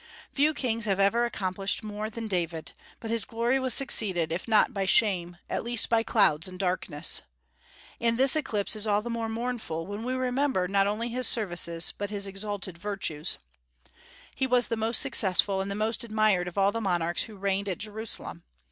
[0.33, 4.73] Few kings have ever accomplished more than David; but his glory was succeeded, if not
[4.73, 7.21] by shame, at least by clouds and darkness.
[7.99, 11.93] And this eclipse is all the more mournful when we remember not only his services
[11.95, 13.37] but his exalted virtues.
[14.33, 17.69] He was the most successful and the most admired of all the monarchs who reigned
[17.69, 18.41] at Jerusalem.